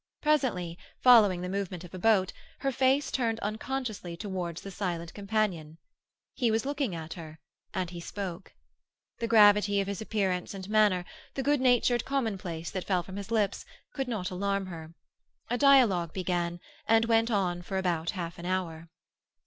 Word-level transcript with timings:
Presently, 0.19 0.79
following 0.97 1.41
the 1.43 1.47
movement 1.47 1.83
of 1.83 1.93
a 1.93 1.99
boat, 1.99 2.33
her 2.61 2.71
face 2.71 3.11
turned 3.11 3.39
unconsciously 3.41 4.17
towards 4.17 4.61
the 4.61 4.71
silent 4.71 5.13
companion; 5.13 5.67
again 5.73 5.77
he 6.33 6.49
was 6.49 6.65
looking 6.65 6.95
at 6.95 7.13
her, 7.13 7.37
and 7.71 7.91
he 7.91 7.99
spoke. 8.01 8.53
The 9.19 9.27
gravity 9.27 9.79
of 9.79 9.85
his 9.87 10.01
appearance 10.01 10.55
and 10.55 10.67
manner, 10.71 11.05
the 11.35 11.43
good 11.43 11.61
natured 11.61 12.03
commonplace 12.03 12.71
that 12.71 12.85
fell 12.85 13.03
from 13.03 13.17
his 13.17 13.29
lips, 13.29 13.63
could 13.93 14.07
not 14.07 14.31
alarm 14.31 14.65
her; 14.65 14.95
a 15.51 15.57
dialogue 15.59 16.13
began, 16.13 16.59
and 16.87 17.05
went 17.05 17.29
on 17.29 17.61
for 17.61 17.77
about 17.77 18.09
half 18.17 18.39
an 18.39 18.45
hour. 18.47 18.89